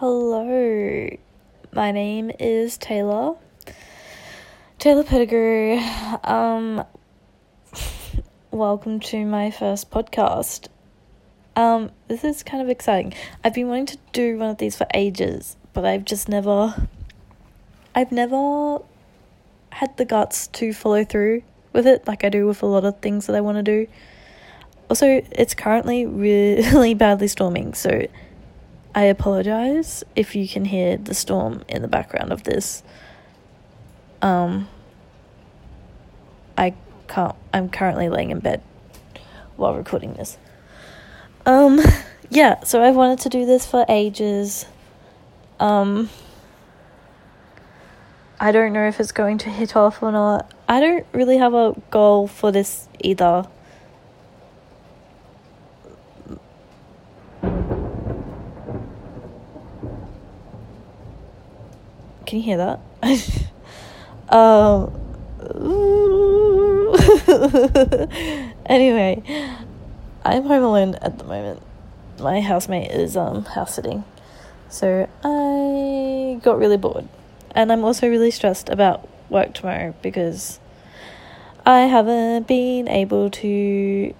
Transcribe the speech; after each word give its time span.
Hello, 0.00 1.10
my 1.74 1.92
name 1.92 2.30
is 2.40 2.78
Taylor. 2.78 3.34
Taylor 4.78 5.04
Pettigrew. 5.04 5.78
Um, 6.24 6.86
welcome 8.50 8.98
to 9.00 9.26
my 9.26 9.50
first 9.50 9.90
podcast. 9.90 10.68
Um, 11.54 11.90
this 12.08 12.24
is 12.24 12.42
kind 12.42 12.62
of 12.62 12.70
exciting. 12.70 13.12
I've 13.44 13.52
been 13.52 13.68
wanting 13.68 13.84
to 13.88 13.98
do 14.14 14.38
one 14.38 14.48
of 14.48 14.56
these 14.56 14.74
for 14.74 14.86
ages, 14.94 15.58
but 15.74 15.84
I've 15.84 16.06
just 16.06 16.30
never. 16.30 16.88
I've 17.94 18.10
never 18.10 18.78
had 19.68 19.98
the 19.98 20.06
guts 20.06 20.46
to 20.46 20.72
follow 20.72 21.04
through 21.04 21.42
with 21.74 21.86
it 21.86 22.06
like 22.08 22.24
I 22.24 22.30
do 22.30 22.46
with 22.46 22.62
a 22.62 22.66
lot 22.66 22.86
of 22.86 22.98
things 23.00 23.26
that 23.26 23.36
I 23.36 23.42
want 23.42 23.58
to 23.58 23.62
do. 23.62 23.86
Also, 24.88 25.20
it's 25.30 25.52
currently 25.52 26.06
really 26.06 26.94
badly 27.04 27.28
storming, 27.28 27.74
so 27.74 28.06
I 28.94 29.02
apologize 29.02 30.02
if 30.16 30.34
you 30.34 30.48
can 30.48 30.64
hear 30.64 30.96
the 30.96 31.14
storm 31.14 31.62
in 31.68 31.82
the 31.82 31.88
background 31.88 32.32
of 32.32 32.42
this. 32.42 32.82
Um, 34.20 34.68
I 36.58 36.74
can't, 37.08 37.36
I'm 37.54 37.68
currently 37.68 38.08
laying 38.08 38.30
in 38.30 38.40
bed 38.40 38.62
while 39.56 39.74
recording 39.74 40.14
this. 40.14 40.38
Um, 41.46 41.80
yeah, 42.30 42.64
so 42.64 42.82
I've 42.82 42.96
wanted 42.96 43.20
to 43.20 43.28
do 43.28 43.46
this 43.46 43.64
for 43.64 43.84
ages. 43.88 44.66
Um, 45.60 46.10
I 48.40 48.52
don't 48.52 48.72
know 48.72 48.88
if 48.88 48.98
it's 48.98 49.12
going 49.12 49.38
to 49.38 49.50
hit 49.50 49.76
off 49.76 50.02
or 50.02 50.10
not. 50.10 50.52
I 50.68 50.80
don't 50.80 51.06
really 51.12 51.38
have 51.38 51.54
a 51.54 51.80
goal 51.90 52.26
for 52.26 52.50
this 52.50 52.88
either. 52.98 53.46
Can 62.30 62.38
you 62.38 62.44
hear 62.44 62.58
that? 62.58 62.78
um. 64.32 64.94
anyway, 68.66 69.20
I'm 70.24 70.44
home 70.44 70.62
alone 70.62 70.94
at 71.02 71.18
the 71.18 71.24
moment. 71.24 71.60
My 72.20 72.40
housemate 72.40 72.92
is 72.92 73.16
um 73.16 73.46
house 73.46 73.74
sitting, 73.74 74.04
so 74.68 75.08
I 75.24 76.38
got 76.40 76.56
really 76.56 76.76
bored, 76.76 77.08
and 77.50 77.72
I'm 77.72 77.82
also 77.82 78.08
really 78.08 78.30
stressed 78.30 78.68
about 78.68 79.08
work 79.28 79.52
tomorrow 79.54 79.92
because 80.00 80.60
I 81.66 81.80
haven't 81.80 82.46
been 82.46 82.86
able 82.86 83.28
to. 83.30 84.14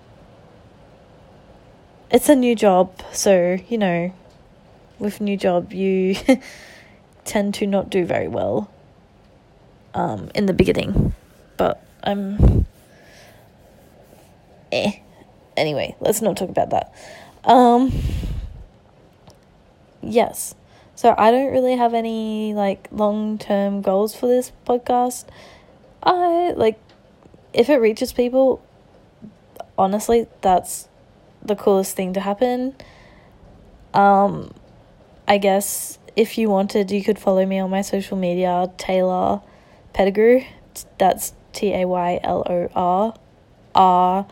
It's 2.11 2.29
a 2.29 2.35
new 2.35 2.57
job, 2.57 2.91
so 3.13 3.57
you 3.69 3.79
know, 3.79 4.13
with 4.99 5.21
new 5.21 5.37
job 5.37 5.73
you 5.73 6.17
tend 7.25 7.55
to 7.55 7.67
not 7.67 7.91
do 7.91 8.05
very 8.05 8.29
well 8.29 8.71
um, 9.95 10.31
in 10.35 10.47
the 10.47 10.53
beginning. 10.53 11.15
But 11.57 11.83
I'm. 12.03 12.67
Eh. 14.73 14.93
Anyway, 15.57 15.97
let's 16.01 16.23
not 16.23 16.37
talk 16.37 16.49
about 16.49 16.71
that. 16.71 16.95
Um, 17.45 17.93
yes. 20.03 20.55
So 20.95 21.15
I 21.17 21.31
don't 21.31 21.51
really 21.51 21.77
have 21.77 21.95
any 21.95 22.55
like 22.55 22.89
long 22.93 23.39
term 23.39 23.83
goals 23.83 24.15
for 24.15 24.27
this 24.27 24.53
podcast. 24.67 25.25
I 26.03 26.53
like 26.57 26.79
if 27.53 27.69
it 27.69 27.77
reaches 27.77 28.13
people, 28.13 28.63
honestly, 29.79 30.27
that's 30.41 30.89
the 31.43 31.57
coolest 31.57 31.97
thing 31.97 32.13
to 32.13 32.21
happen. 32.21 32.75
Um, 33.95 34.53
I 35.27 35.39
guess 35.39 35.99
if 36.17 36.39
you 36.39 36.49
wanted, 36.49 36.91
you 36.91 37.03
could 37.03 37.19
follow 37.19 37.45
me 37.45 37.59
on 37.59 37.71
my 37.71 37.83
social 37.83 38.17
media, 38.17 38.71
Taylor 38.77 39.41
Pettigrew. 39.93 40.43
That's 40.99 41.35
T 41.53 41.73
A 41.75 41.85
Y 41.87 42.21
L 42.23 42.45
O 42.47 42.69
R 42.75 43.15
R 43.75 44.27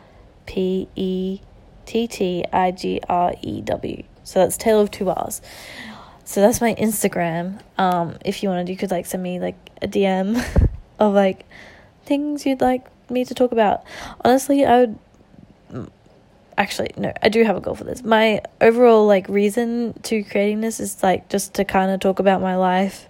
P 0.47 0.89
E 0.97 1.41
T 1.87 2.07
T 2.07 2.45
I 2.53 2.71
G 2.71 3.01
R 3.09 3.35
E 3.43 3.61
W. 3.63 4.03
So 4.25 4.41
that's 4.41 4.57
Taylor 4.57 4.83
of 4.83 4.91
two 4.91 5.11
R's. 5.11 5.41
So 6.25 6.41
that's 6.41 6.61
my 6.61 6.75
Instagram. 6.75 7.61
Um, 7.79 8.19
if 8.25 8.43
you 8.43 8.51
wanted, 8.51 8.69
you 8.69 8.77
could 8.77 8.91
like 8.91 9.07
send 9.07 9.23
me 9.23 9.41
like 9.41 9.57
a 9.81 9.89
DM 9.89 10.45
of 10.99 11.15
like 11.15 11.47
things 12.05 12.45
you'd 12.45 12.61
like 12.61 12.87
me 13.11 13.25
to 13.25 13.35
talk 13.35 13.53
about. 13.53 13.83
Honestly, 14.25 14.65
I 14.65 14.81
would 14.81 15.91
actually 16.59 16.91
no 16.97 17.13
i 17.23 17.29
do 17.29 17.45
have 17.45 17.57
a 17.57 17.61
goal 17.61 17.75
for 17.75 17.85
this. 17.85 18.03
My 18.03 18.43
overall 18.61 19.07
like 19.07 19.29
reason 19.29 19.95
to 20.03 20.23
creating 20.25 20.61
this 20.61 20.81
is 20.81 21.03
like 21.03 21.29
just 21.29 21.55
to 21.55 21.65
kind 21.65 21.91
of 21.91 22.01
talk 22.01 22.19
about 22.19 22.43
my 22.43 22.57
life 22.57 23.09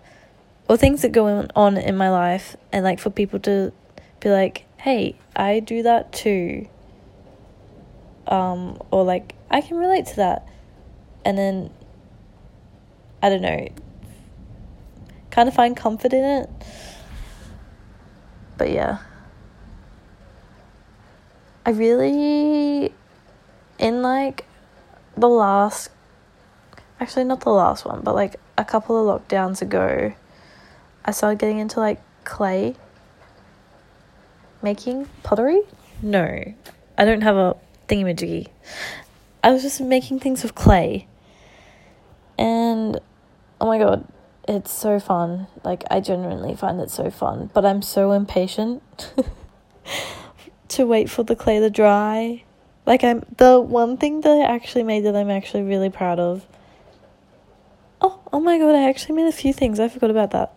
or 0.69 0.77
things 0.77 1.03
that 1.03 1.13
go 1.13 1.49
on 1.57 1.77
in 1.79 1.97
my 1.97 2.11
life 2.11 2.57
and 2.73 2.85
like 2.85 3.01
for 3.01 3.11
people 3.11 3.41
to 3.41 3.73
be 4.21 4.31
like 4.31 4.67
hey 4.77 5.17
i 5.35 5.61
do 5.61 5.83
that 5.83 6.13
too. 6.13 6.69
Um 8.27 8.81
or 8.91 9.05
like 9.05 9.35
i 9.51 9.61
can 9.63 9.77
relate 9.79 10.07
to 10.07 10.17
that. 10.17 10.47
And 11.25 11.37
then 11.37 11.71
i 13.23 13.29
don't 13.29 13.43
know 13.43 13.69
kind 15.31 15.49
of 15.49 15.55
find 15.55 15.77
comfort 15.77 16.13
in 16.13 16.25
it. 16.25 16.51
But 18.57 18.73
yeah. 18.73 18.99
I 21.65 21.71
really 21.71 22.93
in 23.79 24.03
like 24.03 24.45
the 25.17 25.29
last 25.29 25.91
actually 27.01 27.25
not 27.25 27.41
the 27.41 27.51
last 27.51 27.85
one 27.85 28.01
but 28.03 28.15
like 28.15 28.37
a 28.57 28.65
couple 28.65 28.97
of 28.97 29.23
lockdowns 29.23 29.63
ago 29.63 30.13
i 31.05 31.11
started 31.11 31.39
getting 31.39 31.59
into 31.59 31.79
like 31.79 32.01
clay 32.25 32.75
making 34.63 35.09
pottery? 35.23 35.61
No. 36.03 36.55
I 36.97 37.05
don't 37.05 37.23
have 37.23 37.37
a 37.37 37.57
thingamajiggy. 37.89 38.49
I 39.43 39.53
was 39.53 39.63
just 39.63 39.81
making 39.81 40.21
things 40.21 40.43
with 40.43 40.55
clay. 40.55 41.07
And 42.39 43.01
oh 43.61 43.67
my 43.67 43.79
god 43.79 44.07
it's 44.47 44.71
so 44.71 44.99
fun. 44.99 45.47
Like 45.65 45.85
i 45.91 46.01
genuinely 46.01 46.55
find 46.55 46.81
it 46.81 46.91
so 46.91 47.11
fun 47.11 47.51
but 47.53 47.67
i'm 47.67 47.83
so 47.83 48.13
impatient 48.13 49.13
to 50.69 50.87
wait 50.87 51.11
for 51.11 51.23
the 51.23 51.35
clay 51.35 51.59
to 51.59 51.69
dry 51.69 52.45
like 52.89 53.05
I'm 53.05 53.23
the 53.37 53.61
one 53.61 53.99
thing 53.99 54.23
that 54.23 54.31
I 54.31 54.55
actually 54.55 54.83
made 54.83 55.05
that 55.05 55.15
I'm 55.15 55.29
actually 55.29 55.63
really 55.63 55.91
proud 55.91 56.19
of. 56.19 56.47
Oh, 58.01 58.19
oh 58.33 58.41
my 58.41 58.57
god, 58.57 58.75
I 58.75 58.89
actually 58.89 59.17
made 59.17 59.29
a 59.29 59.33
few 59.33 59.53
things. 59.53 59.79
I 59.79 59.89
forgot 59.89 60.11
about 60.11 60.31
that. 60.31 60.55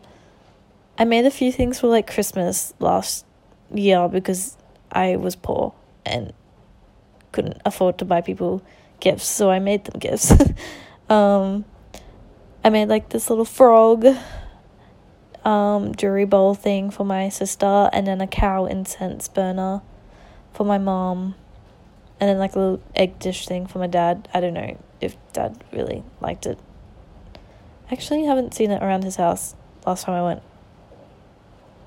I 0.98 1.04
made 1.04 1.26
a 1.26 1.32
few 1.32 1.52
things 1.52 1.82
for 1.82 1.88
like 1.88 2.10
Christmas 2.10 2.74
last 2.80 3.26
year 3.74 4.08
because 4.08 4.56
I 4.90 5.18
was 5.18 5.36
poor 5.36 5.74
and 6.06 6.32
couldn't 7.34 7.62
afford 7.66 7.98
to 7.98 8.06
buy 8.06 8.22
people 8.22 8.64
gifts, 9.02 9.28
so 9.28 9.52
I 9.52 9.60
made 9.60 9.84
them 9.84 10.00
gifts. 10.00 10.32
um 11.10 11.66
I 12.64 12.70
made 12.70 12.88
like 12.88 13.10
this 13.10 13.30
little 13.30 13.44
frog 13.44 14.06
um 15.44 15.94
jewelry 15.96 16.24
bowl 16.24 16.54
thing 16.56 16.92
for 16.92 17.04
my 17.04 17.28
sister 17.28 17.90
and 17.92 18.08
then 18.08 18.22
a 18.22 18.28
cow 18.28 18.68
incense 18.68 19.28
burner 19.28 19.82
for 20.54 20.64
my 20.64 20.78
mom 20.78 21.36
and 22.22 22.30
then 22.30 22.38
like 22.38 22.56
a 22.56 22.60
little 22.60 22.82
egg 22.96 23.18
dish 23.18 23.48
thing 23.48 23.66
for 23.66 23.80
my 23.80 23.88
dad. 23.88 24.30
I 24.32 24.40
don't 24.40 24.54
know 24.54 24.78
if 25.02 25.18
dad 25.34 25.62
really 25.74 26.04
liked 26.22 26.46
it. 26.46 26.60
Actually, 27.92 28.24
haven't 28.26 28.54
seen 28.54 28.70
it 28.70 28.82
around 28.82 29.04
his 29.04 29.16
house 29.16 29.56
last 29.88 30.06
time 30.06 30.14
I 30.14 30.22
went. 30.22 30.44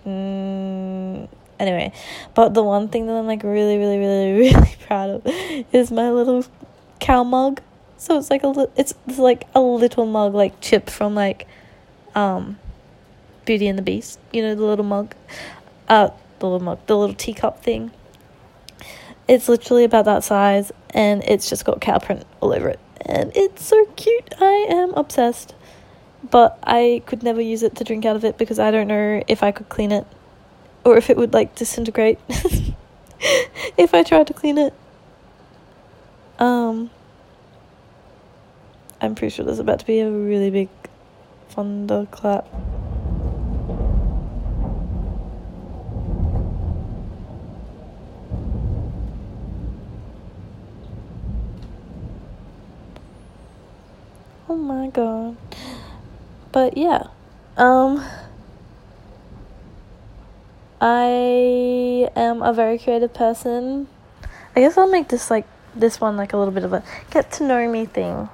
Mm, 0.05 1.29
anyway, 1.61 1.93
but 2.35 2.53
the 2.53 2.65
one 2.65 2.89
thing 2.89 3.07
that 3.07 3.15
I'm 3.15 3.27
like 3.27 3.45
really, 3.45 3.79
really, 3.79 3.99
really, 3.99 4.33
really 4.53 4.77
proud 4.87 5.11
of 5.11 5.23
is 5.73 5.93
my 5.93 6.11
little 6.11 6.45
cow 6.99 7.23
mug. 7.23 7.63
So 7.97 8.19
it's 8.19 8.29
like 8.29 8.43
a 8.43 8.49
li- 8.49 8.67
it's, 8.77 8.93
it's 9.07 9.19
like 9.19 9.47
a 9.55 9.61
little 9.61 10.05
mug 10.05 10.35
like 10.35 10.61
chip 10.61 10.91
from 10.91 11.15
like 11.15 11.47
um 12.17 12.59
Beauty 13.45 13.69
and 13.69 13.79
the 13.79 13.83
Beast. 13.83 14.19
You 14.33 14.43
know 14.43 14.57
the 14.57 14.65
little 14.65 14.85
mug, 14.85 15.15
uh 15.89 16.11
the 16.41 16.47
little 16.47 16.61
mug, 16.61 16.81
the 16.87 16.97
little 16.97 17.15
teacup 17.15 17.63
thing. 17.63 17.93
It's 19.27 19.49
literally 19.49 19.85
about 19.85 20.05
that 20.05 20.23
size 20.25 20.73
and 20.91 21.23
it's 21.25 21.49
just 21.49 21.65
got 21.65 21.81
cow 21.81 21.99
print 21.99 22.25
all 22.41 22.53
over 22.53 22.69
it. 22.69 22.81
And 23.01 23.33
it's 23.35 23.65
so 23.65 23.85
cute. 23.97 24.35
I 24.41 24.67
am 24.71 24.93
obsessed. 24.95 25.55
But 26.31 26.59
I 26.65 27.03
could 27.07 27.23
never 27.23 27.41
use 27.41 27.63
it 27.63 27.77
to 27.77 27.85
drink 27.85 28.05
out 28.07 28.17
of 28.17 28.25
it 28.25 28.39
because 28.39 28.59
I 28.59 28.71
don't 28.71 28.89
know 28.89 29.23
if 29.29 29.43
I 29.43 29.53
could 29.53 29.69
clean 29.69 29.93
it 29.93 30.07
or 30.85 30.97
if 30.97 31.11
it 31.11 31.17
would 31.17 31.33
like 31.33 31.55
disintegrate 31.55 32.19
if 33.77 33.95
I 33.95 34.03
tried 34.03 34.27
to 34.29 34.35
clean 34.35 34.59
it. 34.59 34.73
Um 36.39 36.91
I'm 39.01 39.15
pretty 39.15 39.35
sure 39.35 39.45
there's 39.45 39.59
about 39.59 39.81
to 39.81 39.87
be 39.87 40.01
a 40.01 40.11
really 40.11 40.51
big 40.51 40.69
thunderclap. 41.51 42.47
Oh 54.55 54.57
my 54.57 54.87
god. 54.87 55.37
but 56.53 56.77
yeah. 56.77 57.09
Um 57.57 58.05
I 60.81 62.09
am 62.15 62.41
a 62.41 62.53
very 62.53 62.79
creative 62.79 63.13
person. 63.13 63.89
I 64.55 64.61
guess 64.61 64.79
I'll 64.79 64.89
make 64.89 65.09
this 65.09 65.29
like 65.29 65.45
this 65.75 66.01
one 66.01 66.17
like 66.17 66.35
a 66.35 66.37
little 66.37 66.55
bit 66.55 66.63
of 66.63 66.73
a 66.73 66.85
get 67.11 67.33
to 67.33 67.45
know 67.45 67.69
me 67.69 67.85
thing. 67.85 68.29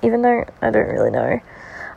Even 0.00 0.22
though 0.22 0.44
I 0.62 0.70
don't 0.70 0.86
really 0.86 1.10
know. 1.10 1.40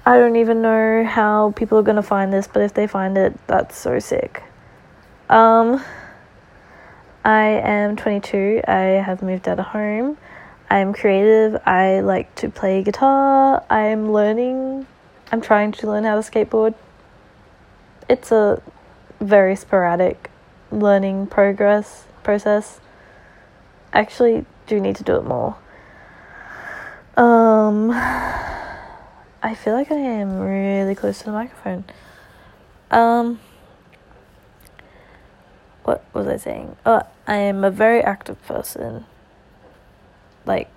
I 0.08 0.18
don't 0.18 0.38
even 0.38 0.64
know 0.64 1.04
how 1.06 1.54
people 1.56 1.78
are 1.78 1.84
gonna 1.84 2.02
find 2.02 2.34
this, 2.34 2.48
but 2.48 2.64
if 2.64 2.74
they 2.74 2.88
find 2.88 3.16
it, 3.16 3.38
that's 3.46 3.78
so 3.78 4.00
sick. 4.00 4.42
Um 5.30 5.84
I 7.24 7.62
am 7.64 7.96
22. 7.96 8.62
I 8.68 9.04
have 9.06 9.22
moved 9.22 9.48
out 9.48 9.60
of 9.60 9.68
home. 9.68 10.18
I 10.70 10.80
am 10.80 10.94
creative. 10.94 11.62
I 11.66 12.00
like 12.00 12.34
to 12.36 12.50
play 12.50 12.84
guitar. 12.84 13.64
I 13.70 13.82
am 13.88 14.12
learning. 14.12 14.88
I'm 15.32 15.42
trying 15.42 15.72
to 15.74 15.88
learn 15.88 16.04
how 16.04 16.20
to 16.20 16.22
skateboard. 16.22 16.74
It's 18.10 18.32
a 18.32 18.62
very 19.20 19.56
sporadic 19.56 20.30
learning 20.72 21.28
progress 21.28 22.06
process. 22.24 22.80
Actually 23.94 24.46
do 24.68 24.80
need 24.80 24.96
to 24.98 25.04
do 25.04 25.16
it 25.16 25.24
more. 25.24 25.56
Um, 27.18 27.92
I 27.92 29.56
feel 29.56 29.74
like 29.74 29.92
I 29.92 29.96
am 29.96 30.40
really 30.40 30.96
close 30.96 31.20
to 31.20 31.26
the 31.26 31.32
microphone. 31.32 31.86
Um, 32.92 33.40
what 35.84 36.04
was 36.14 36.28
I 36.28 36.38
saying? 36.38 36.76
Oh, 36.86 37.04
I 37.28 37.36
am 37.36 37.64
a 37.64 37.72
very 37.72 38.02
active 38.02 38.42
person. 38.46 39.06
Like, 40.46 40.70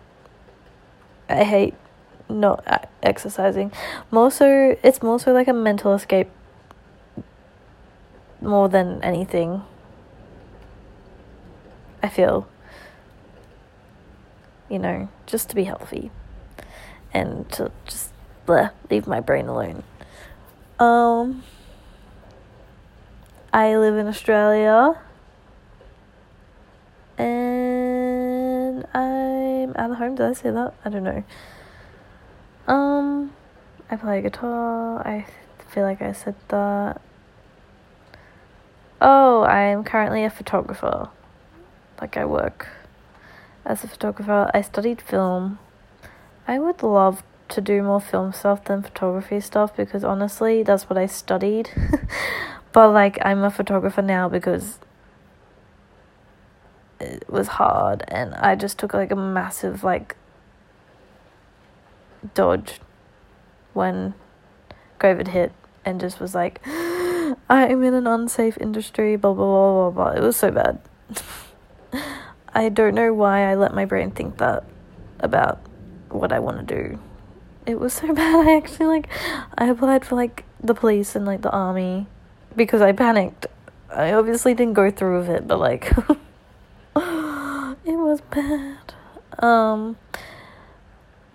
I 1.29 1.45
hate 1.45 1.75
not 2.29 2.89
exercising. 3.03 3.73
More 4.11 4.31
so, 4.31 4.77
it's 4.83 5.03
more 5.03 5.19
so 5.19 5.33
like 5.33 5.49
a 5.49 5.53
mental 5.53 5.95
escape 5.95 6.29
more 8.41 8.69
than 8.69 9.03
anything. 9.03 9.63
I 12.03 12.09
feel, 12.09 12.49
you 14.69 14.79
know, 14.79 15.09
just 15.27 15.49
to 15.51 15.57
be 15.57 15.65
healthy 15.65 16.11
and 17.13 17.51
to 17.53 17.73
just 17.87 18.13
bleh, 18.47 18.71
leave 18.91 19.07
my 19.07 19.21
brain 19.21 19.49
alone. 19.49 19.83
Um, 20.79 21.43
I 23.53 23.77
live 23.77 23.97
in 23.97 24.07
Australia 24.07 24.95
and 27.17 28.87
I'm 28.95 29.59
out 29.79 29.91
of 29.91 29.99
home. 29.99 30.15
Did 30.17 30.27
I 30.27 30.33
say 30.33 30.51
that? 30.51 30.75
I 30.85 30.89
don't 30.91 31.05
know. 31.05 31.25
Um, 32.67 33.33
I 33.91 33.97
play 33.97 34.21
guitar. 34.21 35.01
I 35.07 35.27
feel 35.71 35.85
like 35.85 36.03
I 36.03 36.13
said 36.13 36.35
that. 36.49 37.01
Oh, 39.01 39.43
I'm 39.45 39.85
currently 39.85 40.25
a 40.25 40.31
photographer. 40.31 41.09
Like, 42.01 42.17
I 42.17 42.25
work 42.25 42.69
as 43.65 43.85
a 43.85 43.89
photographer. 43.89 44.51
I 44.53 44.61
studied 44.61 45.01
film. 45.01 45.59
I 46.47 46.59
would 46.59 46.83
love 46.83 47.23
to 47.49 47.61
do 47.61 47.83
more 47.83 48.01
film 48.01 48.33
stuff 48.33 48.65
than 48.65 48.83
photography 48.83 49.41
stuff 49.41 49.75
because 49.75 50.05
honestly, 50.05 50.63
that's 50.63 50.91
what 50.91 50.99
I 50.99 51.07
studied. 51.07 51.71
but, 52.73 52.89
like, 52.89 53.19
I'm 53.23 53.43
a 53.43 53.51
photographer 53.51 54.03
now 54.03 54.29
because 54.29 54.79
it 57.01 57.29
was 57.29 57.49
hard 57.49 58.05
and 58.09 58.35
I 58.35 58.55
just 58.55 58.79
took, 58.79 58.95
like, 58.95 59.11
a 59.11 59.17
massive, 59.17 59.85
like, 59.85 60.17
dodge 62.35 62.81
when 63.73 64.15
COVID 64.99 65.29
hit 65.29 65.53
and 65.85 66.01
just 66.01 66.21
was 66.21 66.35
like, 66.35 66.61
I'm 66.67 67.83
in 67.83 67.95
an 67.95 68.07
unsafe 68.07 68.59
industry, 68.59 69.17
blah, 69.17 69.33
blah, 69.33 69.45
blah, 69.45 69.91
blah, 69.91 70.13
blah. 70.13 70.21
It 70.21 70.23
was 70.23 70.37
so 70.37 70.51
bad. 70.51 70.81
I 72.55 72.69
don't 72.69 72.95
know 72.95 73.13
why 73.13 73.51
I 73.51 73.55
let 73.55 73.75
my 73.75 73.85
brain 73.85 74.11
think 74.11 74.39
that 74.39 74.65
about 75.21 75.61
what 76.09 76.33
I 76.33 76.39
want 76.39 76.67
to 76.67 76.75
do. 76.75 76.99
It 77.67 77.79
was 77.79 77.93
so 77.93 78.13
bad. 78.15 78.47
I 78.47 78.57
actually, 78.57 78.87
like, 78.87 79.09
I 79.57 79.67
applied 79.67 80.05
for, 80.05 80.17
like, 80.17 80.45
the 80.63 80.75
police 80.75 81.15
and, 81.15 81.25
like, 81.27 81.43
the 81.43 81.51
army 81.51 82.07
because 82.57 82.81
I 82.81 82.93
panicked. 82.93 83.47
I 83.91 84.13
obviously 84.13 84.55
didn't 84.55 84.75
go 84.75 84.91
through 84.91 85.21
with 85.21 85.29
it, 85.29 85.47
but, 85.47 85.59
like, 85.59 85.93
was 88.19 88.23
bad. 88.31 88.95
Um, 89.39 89.97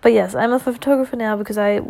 but 0.01 0.13
yes, 0.13 0.35
I'm 0.35 0.51
a 0.51 0.59
photographer 0.59 1.15
now 1.15 1.37
because 1.37 1.57
I 1.57 1.81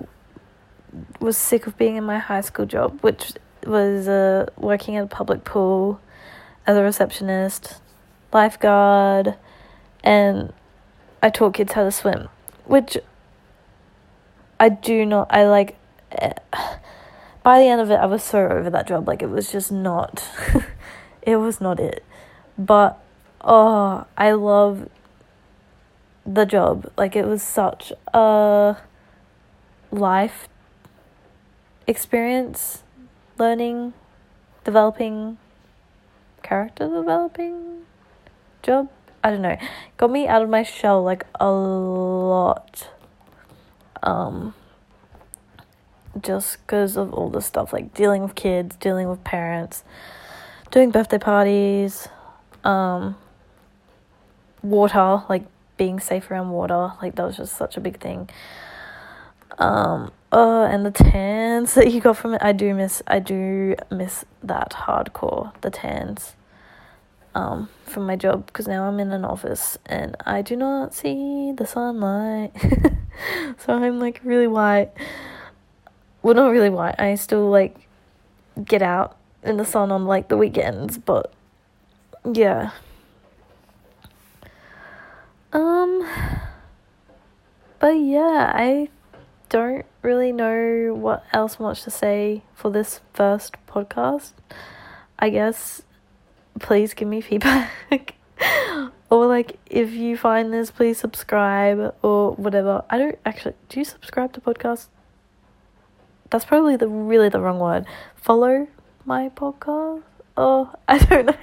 was 1.19 1.38
sick 1.38 1.68
of 1.68 1.78
being 1.78 1.95
in 1.95 2.04
my 2.04 2.19
high 2.19 2.42
school 2.42 2.66
job, 2.66 3.00
which 3.01 3.34
was 3.66 4.07
uh, 4.07 4.48
working 4.57 4.95
at 4.95 5.04
a 5.04 5.07
public 5.07 5.44
pool 5.44 6.00
as 6.68 6.78
a 6.78 6.84
receptionist, 6.84 7.81
lifeguard, 8.31 9.36
and 10.04 10.54
I 11.22 11.30
taught 11.30 11.56
kids 11.56 11.74
how 11.74 11.84
to 11.84 11.92
swim, 11.92 12.30
which 12.66 12.98
I 14.60 14.69
do 14.69 15.06
not, 15.06 15.28
I 15.30 15.45
like, 15.45 15.78
eh, 16.12 16.34
by 17.42 17.60
the 17.60 17.66
end 17.66 17.81
of 17.81 17.90
it, 17.90 17.95
I 17.95 18.06
was 18.06 18.24
so 18.24 18.48
over 18.48 18.69
that 18.69 18.88
job. 18.88 19.07
Like, 19.07 19.22
it 19.22 19.30
was 19.30 19.51
just 19.51 19.72
not, 19.72 20.24
it 21.22 21.38
was 21.38 21.60
not 21.60 21.80
it. 21.80 22.04
But, 22.57 23.02
oh, 23.44 24.06
I 24.18 24.31
love 24.31 24.90
the 26.25 26.45
job. 26.45 26.92
Like, 26.98 27.16
it 27.16 27.25
was 27.25 27.44
such 27.44 27.92
a 28.13 28.78
life 29.92 30.48
experience 31.88 32.84
learning, 33.38 33.94
developing, 34.63 35.38
character 36.42 36.88
developing 36.88 37.81
job. 38.62 38.90
I 39.24 39.31
don't 39.31 39.42
know. 39.42 39.57
Got 39.98 40.12
me 40.12 40.28
out 40.28 40.42
of 40.42 40.50
my 40.50 40.63
shell 40.63 41.04
like 41.04 41.25
a 41.40 41.50
lot. 41.50 42.90
Um, 44.01 44.54
just 46.22 46.57
because 46.62 46.98
of 46.98 47.13
all 47.13 47.30
the 47.30 47.42
stuff 47.42 47.74
like 47.74 47.94
dealing 47.94 48.22
with 48.22 48.36
kids, 48.36 48.75
dealing 48.75 49.10
with 49.10 49.24
parents, 49.24 49.84
doing 50.72 50.92
birthday 50.92 51.18
parties, 51.18 52.07
um, 52.63 53.16
water, 54.63 55.24
like 55.30 55.45
being 55.77 56.00
safe 56.00 56.31
around 56.31 56.50
water, 56.50 56.94
like 57.01 57.15
that 57.15 57.25
was 57.25 57.38
just 57.38 57.56
such 57.56 57.77
a 57.77 57.81
big 57.81 58.00
thing. 58.00 58.30
Um, 59.60 60.12
oh, 60.31 60.63
and 60.63 60.85
the 60.85 60.92
tans 60.92 61.76
that 61.76 61.92
you 61.92 62.02
got 62.02 62.18
from 62.18 62.33
it, 62.33 62.42
I 62.42 62.54
do 62.54 62.73
miss. 62.73 63.04
I 63.06 63.19
do 63.19 63.76
miss 63.92 64.26
that 64.42 64.71
hardcore. 64.71 65.54
The 65.61 65.69
tans, 65.69 66.33
um, 67.35 67.69
from 67.85 68.06
my 68.06 68.16
job 68.16 68.45
because 68.47 68.68
now 68.68 68.87
I'm 68.87 68.99
in 68.99 69.11
an 69.11 69.26
office 69.26 69.78
and 69.85 70.16
I 70.26 70.42
do 70.42 70.56
not 70.56 70.94
see 70.94 71.52
the 71.52 71.68
sunlight, 71.68 72.52
so 73.59 73.73
I'm 73.73 73.99
like 73.99 74.21
really 74.23 74.47
white. 74.47 74.92
Well, 76.21 76.35
not 76.35 76.52
really 76.52 76.69
white. 76.69 76.95
I 76.99 77.16
still 77.16 77.49
like 77.49 77.76
get 78.64 78.81
out 78.81 79.18
in 79.44 79.57
the 79.57 79.66
sun 79.66 79.92
on 79.92 80.06
like 80.06 80.30
the 80.30 80.37
weekends, 80.37 80.97
but 80.97 81.33
yeah. 82.31 82.71
Um, 85.54 86.07
but 87.80 87.92
yeah, 87.92 88.52
I 88.56 88.90
don't 89.50 89.86
really 90.02 90.31
know 90.31 90.95
what 90.95 91.24
else 91.31 91.60
much 91.60 91.83
to 91.83 91.92
say 91.92 92.42
for 92.56 92.72
this 92.72 93.02
first 93.14 93.56
podcast. 93.68 94.33
I 95.19 95.30
guess 95.30 95.83
please 96.60 96.95
give 96.95 97.07
me 97.07 97.22
feedback. 97.30 98.16
or 99.12 99.28
like 99.28 99.60
if 99.68 99.94
you 99.94 100.18
find 100.18 100.52
this 100.52 100.72
please 100.72 100.98
subscribe 100.98 101.94
or 102.02 102.31
whatever. 102.31 102.83
I 102.90 102.98
don't 102.98 103.19
actually 103.26 103.54
do 103.69 103.80
you 103.80 103.86
subscribe 103.86 104.33
to 104.33 104.42
podcasts? 104.42 104.88
That's 106.31 106.45
probably 106.45 106.78
the 106.78 106.88
really 106.88 107.30
the 107.30 107.40
wrong 107.40 107.60
word. 107.60 107.86
Follow 108.16 108.68
my 109.06 109.30
podcast? 109.30 110.02
Oh, 110.36 110.74
I 110.88 110.98
don't 110.98 111.28
know. 111.28 111.36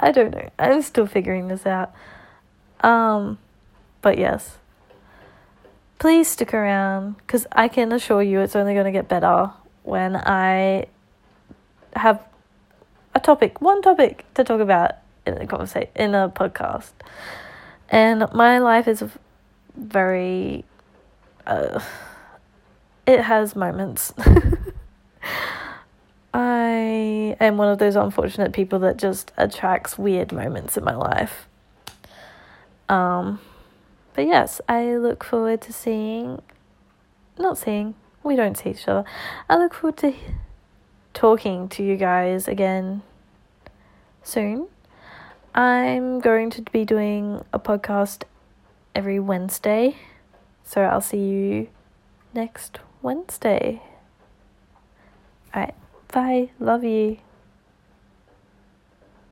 I 0.00 0.12
don't 0.12 0.32
know. 0.32 0.48
I'm 0.58 0.82
still 0.82 1.06
figuring 1.06 1.48
this 1.48 1.66
out. 1.66 1.92
Um 2.80 3.38
but 4.02 4.18
yes 4.18 4.58
please 5.98 6.28
stick 6.28 6.52
around 6.52 7.16
because 7.18 7.46
I 7.52 7.68
can 7.68 7.92
assure 7.92 8.22
you 8.22 8.40
it's 8.40 8.56
only 8.56 8.74
going 8.74 8.86
to 8.86 8.92
get 8.92 9.08
better 9.08 9.50
when 9.82 10.16
I 10.16 10.86
have 11.94 12.22
a 13.14 13.20
topic, 13.20 13.60
one 13.60 13.82
topic 13.82 14.24
to 14.34 14.44
talk 14.44 14.60
about 14.60 14.92
in 15.26 15.38
a 15.38 15.46
conversation 15.46 15.88
in 15.96 16.14
a 16.14 16.28
podcast. 16.28 16.92
And 17.88 18.26
my 18.32 18.58
life 18.58 18.88
is 18.88 19.02
very 19.76 20.64
uh, 21.46 21.80
it 23.06 23.20
has 23.22 23.56
moments. 23.56 24.12
I 26.66 27.36
am 27.40 27.56
one 27.56 27.68
of 27.68 27.78
those 27.78 27.96
unfortunate 27.96 28.52
people 28.52 28.78
that 28.80 28.96
just 28.96 29.32
attracts 29.36 29.96
weird 29.96 30.32
moments 30.32 30.76
in 30.76 30.84
my 30.84 30.94
life. 30.94 31.48
Um 32.88 33.40
but 34.14 34.26
yes, 34.26 34.60
I 34.68 34.96
look 34.96 35.22
forward 35.22 35.60
to 35.62 35.72
seeing 35.72 36.40
not 37.38 37.58
seeing, 37.58 37.94
we 38.22 38.34
don't 38.36 38.56
see 38.56 38.70
each 38.70 38.88
other. 38.88 39.04
I 39.48 39.56
look 39.56 39.74
forward 39.74 39.98
to 39.98 40.14
talking 41.12 41.68
to 41.68 41.82
you 41.82 41.96
guys 41.96 42.48
again 42.48 43.02
soon. 44.22 44.68
I'm 45.54 46.20
going 46.20 46.50
to 46.50 46.62
be 46.62 46.84
doing 46.84 47.44
a 47.52 47.58
podcast 47.58 48.24
every 48.94 49.20
Wednesday. 49.20 49.96
So 50.64 50.82
I'll 50.82 51.00
see 51.00 51.18
you 51.18 51.68
next 52.34 52.78
Wednesday. 53.02 53.80
Alright, 55.54 55.74
bye. 56.12 56.50
Love 56.60 56.84
you. 56.84 57.18